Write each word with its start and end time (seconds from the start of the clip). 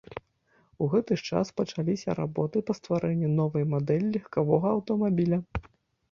У 0.83 0.85
гэты 0.91 1.17
ж 1.21 1.25
час 1.33 1.51
пачаліся 1.59 2.15
работы 2.19 2.63
па 2.69 2.73
стварэнні 2.79 3.29
новай 3.41 3.67
мадэлі 3.75 4.09
легкавога 4.17 4.67
аўтамабіля. 4.77 5.39